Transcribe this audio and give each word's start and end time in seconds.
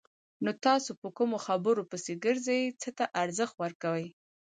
نو 0.43 0.51
تاسو 0.65 0.91
په 1.01 1.07
کومو 1.17 1.37
خبرو 1.45 1.87
پسې 1.91 2.13
ګرځئ! 2.25 2.61
څه 2.81 2.89
ته 2.97 3.05
ارزښت 3.23 3.55
ورکوئ؟ 3.63 4.05